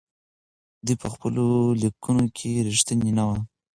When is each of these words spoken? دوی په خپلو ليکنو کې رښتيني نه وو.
دوی 0.85 0.95
په 1.01 1.07
خپلو 1.13 1.45
ليکنو 1.81 2.25
کې 2.37 2.51
رښتيني 2.67 3.11
نه 3.17 3.23
وو. 3.27 3.37